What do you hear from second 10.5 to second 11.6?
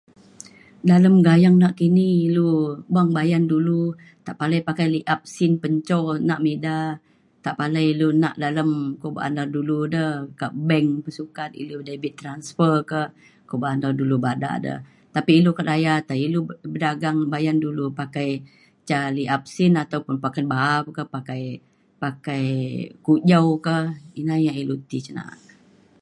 bank ilu sukat